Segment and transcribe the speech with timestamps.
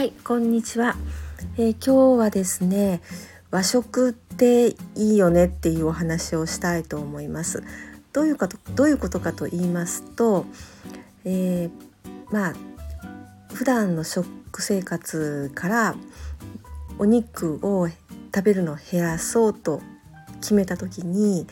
[0.00, 0.96] はいこんにちは、
[1.58, 3.02] えー、今日はですね
[3.50, 7.62] 和食っていいよねっていうお話をしたいと思います。
[8.14, 10.46] どういうかとどういうことかと言いますと、
[11.26, 11.70] えー、
[12.32, 12.54] まあ
[13.52, 14.26] 普段の食
[14.62, 15.94] 生活から
[16.96, 19.82] お肉を食べるのを減らそうと
[20.40, 21.46] 決めた時に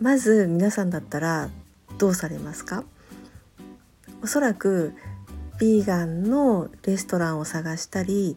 [0.00, 1.50] まず皆さんだったら
[1.98, 2.84] どうされますか？
[4.22, 4.94] おそらく
[5.58, 8.36] ビーガンのレストランを探したり、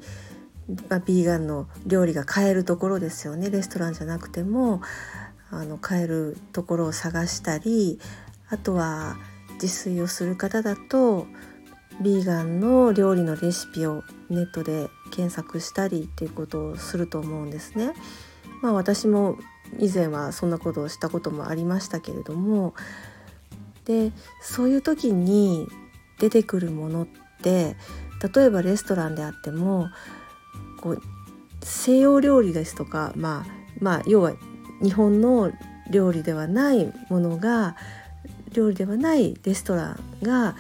[0.89, 4.81] まあ、ビーガンの料理が買えるところですよねレストランじゃなくても
[5.51, 7.99] あの買えるところを探したり
[8.49, 9.17] あとは
[9.61, 11.27] 自炊をする方だと
[12.01, 17.93] ビーガンの料理のレシピをネットで検索したりっていうことをすると思うんですね。
[18.61, 19.37] まあ、私も
[19.79, 22.73] 以前はそんなことをしたこともありましたけれども
[23.85, 25.67] でそういう時に
[26.19, 27.07] 出てくるものっ
[27.41, 27.75] て
[28.33, 29.89] 例えばレストランであっても
[30.81, 31.01] こう
[31.61, 34.33] 西洋料理ですとか、まあ、まあ要は
[34.81, 35.51] 日本の
[35.89, 37.75] 料理ではないものが
[38.53, 40.55] 料理ではないレストランが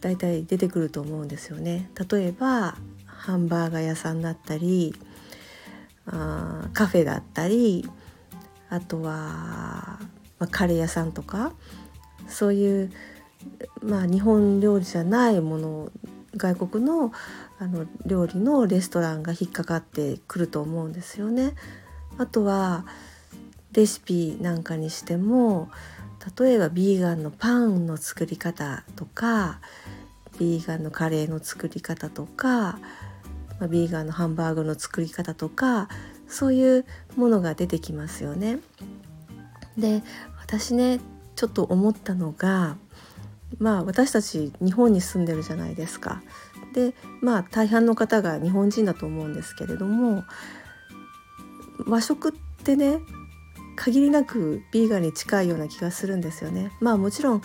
[0.00, 1.90] 大体出てくると思うんですよね。
[2.10, 4.94] 例えばハンバーガー屋さんだったり
[6.06, 7.88] あカフェだったり
[8.70, 9.98] あとは、
[10.38, 11.52] まあ、カレー屋さんとか
[12.28, 12.92] そういう
[13.82, 15.92] まあ、日本料理じゃないもの
[16.36, 17.12] 外国の
[17.58, 21.54] あの料理のレストランが引っかかってくると思うんですよね。
[22.16, 22.86] あとは
[23.72, 25.68] レシピなんかにしても
[26.38, 29.60] 例えばビーガンのパンの作り方とか
[30.38, 32.78] ビーガンのカレーの作り方とか、
[33.58, 35.88] まあ、ビーガンのハンバーグの作り方とか
[36.28, 38.58] そういうものが出てきますよね。
[39.76, 40.02] で
[40.40, 41.00] 私ね
[41.36, 42.76] ちょっと思ったのが
[43.60, 46.22] まあ私たち日本に住んでるじゃないですか。
[46.72, 50.24] でまあ大半の方が日本人だと思うんですけれども
[51.86, 52.98] 和食ってね
[53.76, 56.72] 限りなくビーガンに近いような気がするんですよね。
[56.80, 57.42] まあもちろん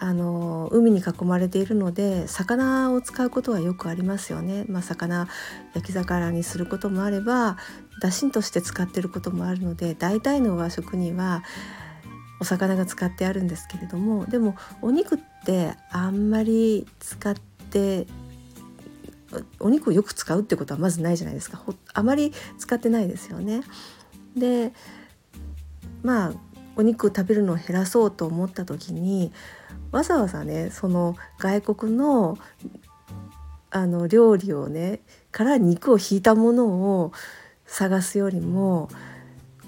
[0.00, 4.64] あの海に囲まれているので魚を使うことはよくありますよね。
[4.68, 5.28] まあ、魚
[5.74, 7.56] 焼き魚にすることもあれば
[8.00, 11.42] だしとして使ってることもあるので大体の和食には
[12.40, 17.34] お魚が使ってあるんですけれどもでもお肉ってあんまり使っ
[17.70, 18.06] て
[19.60, 21.62] お肉をよく使うってことはまずないじゃないですか
[21.94, 23.62] あまり使ってないですよね。
[24.36, 24.72] で
[26.02, 26.32] まあ
[26.76, 29.32] お肉を食べるのを減らそうと思った時に
[29.90, 32.38] わざわざねその外国の
[33.70, 35.00] あの料理をね
[35.30, 37.12] から肉を引いたものを
[37.66, 38.88] 探すよりも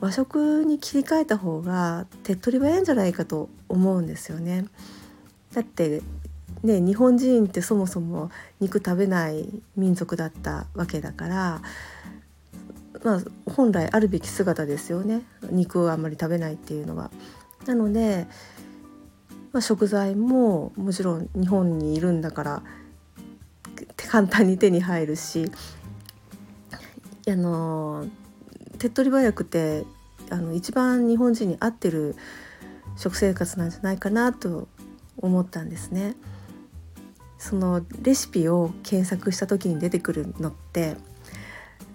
[0.01, 4.67] 和食に切り替えた方が手っ取り早いんじゃないかと思うんですよね。
[5.55, 6.03] だって
[6.63, 11.63] ね日本人ってそもそも肉食べない民族だったわけだから
[13.03, 17.11] まあ本来あるべき姿ですよね肉をあんまり食べないっていうのは。
[17.67, 18.27] なので、
[19.53, 22.63] まあ、食材ももちろん日本にいるんだから
[24.09, 25.51] 簡単に手に入るし
[27.29, 28.07] あの
[28.81, 29.85] 手っ取り早くて
[30.31, 32.17] あの一番日本人に合ってる
[32.97, 34.69] 食生活なんじゃないかなと
[35.19, 36.17] 思ったんですね。
[37.39, 40.97] そのレシピを検索した時に出てくるのって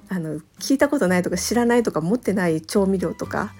[0.09, 3.53] あの聞いたことないとか知らないとか持ってない調味料とか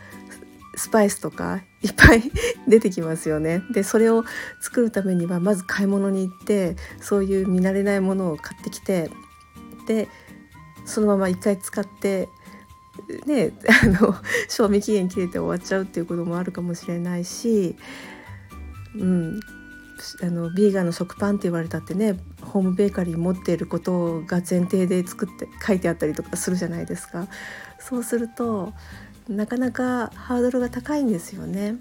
[0.76, 2.24] スパイスとかいっぱい
[2.68, 3.64] 出てきますよね。
[3.72, 4.24] でそれを
[4.62, 9.10] 作るためにはまず買い物に行ってそういう見慣れないものを買ってきて
[9.88, 10.10] で
[10.86, 12.30] そのまま一回使って
[13.26, 13.52] ね
[13.84, 14.16] あの
[14.50, 17.76] 賞味期限切れて終わっちゃうっていうこともあるかもしれないし、
[18.96, 19.40] うん、
[20.22, 27.28] あのビーガンの食パンって言われたってねホームベーカリー持っていることが前提で作って書いてあったりとかするじゃないですか。
[27.80, 28.74] そうすると
[29.28, 31.76] なかなかハードルが高いんですよね。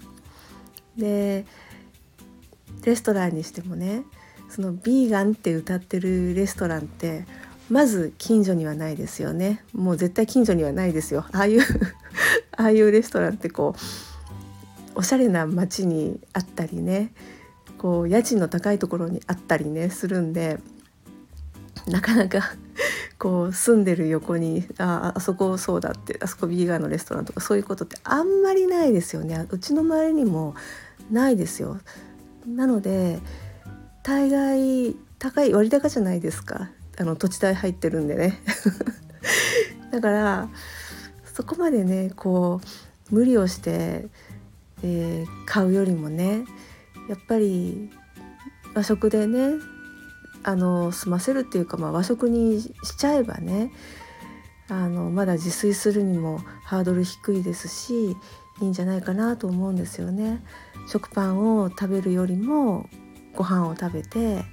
[0.97, 1.45] で
[2.83, 4.03] レストランにしてもね
[4.49, 7.25] そのビーガンって歌ってるレストランって
[7.69, 9.63] まず近所にはないですよね。
[9.73, 11.25] もう絶対近所にはないですよ。
[11.31, 11.61] ああいう
[12.57, 17.11] ああいうレストランってこうおしゃれな街にあったりね
[17.77, 20.59] こう家賃の高いところにあったりねするんで
[21.87, 22.55] なかなか
[23.19, 29.47] こう住んでる横にああそこそうだってあそこビーガンのレストランとかそういうことってあんまりないですよね。
[29.49, 30.55] うちの周りにも
[31.11, 31.79] ないですよ。
[32.47, 33.19] なので
[34.03, 36.69] 大概高い割高じゃないですか。
[36.97, 38.39] あの土地代入ってるんでね
[39.91, 40.49] だから
[41.33, 42.61] そこまでねこ
[43.11, 44.07] う無理をして、
[44.83, 46.45] えー、買うよりもね
[47.09, 47.89] やっぱり
[48.73, 49.55] 和食でね
[50.43, 53.71] あの済ませるっていうか、まあ、和食にしちゃえばね
[54.67, 58.15] あのまだ自炊するにもハードル低いですし
[58.61, 60.41] いいんじゃないかなと思うんですよね。
[60.87, 62.89] 食パンを食べるよりも
[63.35, 64.45] ご飯を食べて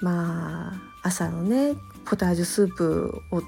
[0.00, 1.74] まあ朝のね
[2.04, 3.42] ポタージュスープを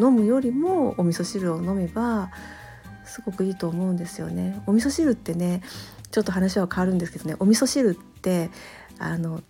[0.00, 2.30] 飲むよりもお味噌汁を飲めば
[3.04, 4.60] すごくいいと思うんですよね。
[4.66, 5.62] お味噌汁ってね
[6.10, 8.50] ちょっと話は変わるんですけどねお味噌汁って
[8.98, 9.42] あの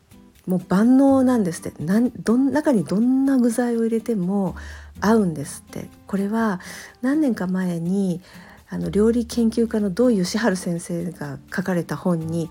[0.47, 4.57] もう万能なんですってなんど中にどんな具材を入れても
[5.00, 6.61] 合うんですってこれは
[7.00, 8.21] 何年か前に
[8.69, 12.50] あの料理研究家の土井善晴先生が書かれた本に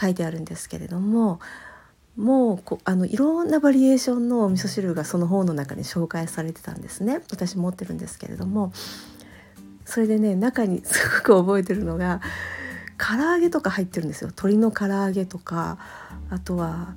[0.00, 1.40] 書いてあるんですけれども
[2.18, 7.20] もうこあのいろんなバリエーションのお味噌汁がその本の中に紹介されてたんですね。
[7.30, 8.72] 私持ってるんですけれども。
[9.84, 12.20] それでね中に すごく覚えてるのが
[12.98, 14.28] 唐揚げとか入ってるんですよ。
[14.28, 15.78] 鶏の唐揚げとか
[16.28, 16.94] あとは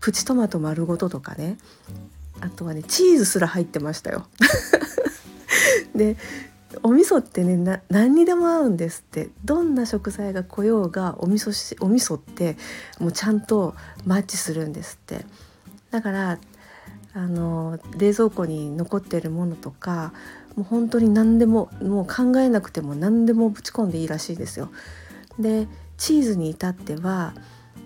[0.00, 1.58] プチトマト丸ごととかね。
[2.40, 4.26] あとはねチーズすら入ってましたよ。
[5.94, 6.16] で
[6.82, 9.30] お味噌ってね何にでも合うんですって。
[9.44, 12.56] どんな食材が来ようがお味噌しお味噌って
[12.98, 13.74] もうちゃんと
[14.04, 15.24] マッチするんですって。
[15.90, 16.38] だから
[17.14, 20.12] あの冷蔵庫に残ってるものとか
[20.56, 24.70] もう本当に何でももう考えなくても何でもぶち込んでいいらしいですよ。
[25.38, 27.32] でチーズに至っては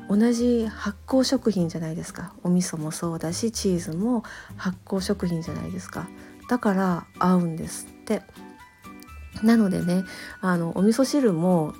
[0.09, 2.32] 同じ発酵食品じゃないですか。
[2.43, 4.25] お味噌もそうだしチーズも
[4.56, 6.09] 発酵食品じゃないですか。
[6.49, 8.23] だから合うんですって。
[9.42, 10.04] なのでね
[10.40, 11.75] あのお味噌汁も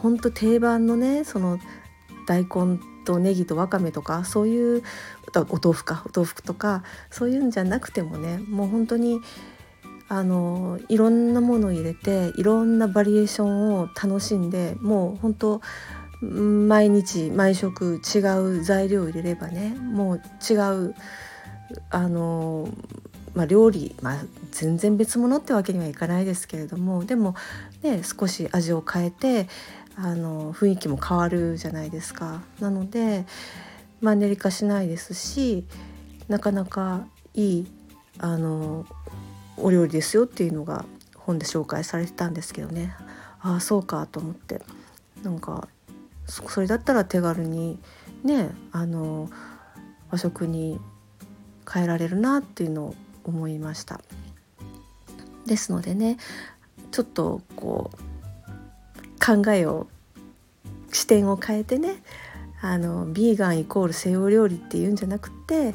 [0.00, 1.58] ほんと定番のねその
[2.26, 4.82] 大根とネギとわかめとかそういう
[5.34, 9.20] お豆腐かお豆腐とかそういうんじゃなくてもねもう本当に
[10.08, 15.60] あのいろんなものを入れていろんなバリエーションを楽しんでもう本当
[16.20, 20.22] 毎日毎食違う材料を入れればねもう
[20.52, 20.56] 違
[20.88, 20.94] う
[21.90, 22.68] あの
[23.34, 27.34] まあ、料理、まあ、全然別物ってわけにはいかないですけれどもでも、
[27.82, 29.48] ね、少し味を変えて
[29.96, 32.42] あの雰囲気も変わるじゃないですか。
[32.58, 33.26] なので
[34.00, 35.64] マンネリ化しないですし
[36.28, 37.66] なかなかいい
[38.18, 38.86] あの
[39.56, 40.84] お料理ですよっていうのが
[41.16, 42.94] 本で紹介されてたんですけどね
[43.40, 44.62] ああそうかと思って
[45.22, 45.68] なんか
[46.26, 47.78] それだったら手軽に
[48.24, 49.28] ねあの
[50.10, 50.80] 和食に
[51.70, 52.94] 変えられるなっていうのを
[53.24, 54.00] 思いました。
[55.46, 56.18] ですのでね
[56.90, 58.00] ちょっとこう
[59.24, 59.88] 考えを
[60.92, 62.02] 視点を変えてね
[62.60, 65.74] あのビーガンイコール西洋料理っていうんじゃなくて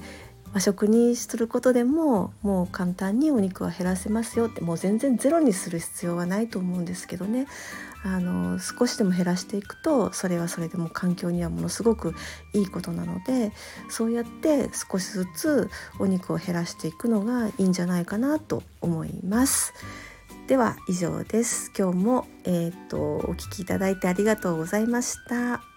[0.56, 7.46] 和食にすることでももう簡単にお肉は減らせますよってもう全然ゼロにする必要はないと思うんですけどね
[8.06, 12.16] あの少しでも減らしていくとそれはそれでも環境にはものすごく
[12.54, 13.52] いいことなので
[13.90, 15.70] そうやって少しずつ
[16.00, 19.74] お肉を減らしていくのがいいんじゃないかなと思います。
[20.48, 21.72] では以上です。
[21.78, 25.75] 今日も、えーと、お聞きいただいてありがとうございました。